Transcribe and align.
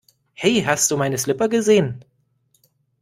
Hey 0.33 0.61
hast 0.63 0.89
du 0.89 0.97
meine 0.97 1.19
Slipper 1.19 1.47
gesehen? 1.47 2.03